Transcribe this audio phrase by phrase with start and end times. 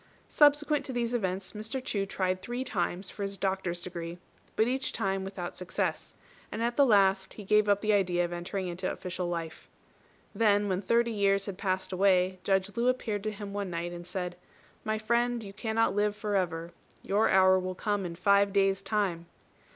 [0.29, 1.79] Subsequent to these events Mr.
[1.79, 4.17] Chu tried three times for his doctor's degree,
[4.55, 6.15] but each time without success,
[6.51, 9.69] and at last he gave up the idea of entering into official life.
[10.33, 14.07] Then when thirty years had passed away, Judge Lu appeared to him one night, and
[14.07, 14.35] said,
[14.83, 16.71] "My friend, you cannot live for ever.
[17.03, 19.27] Your hour will come in five days' time."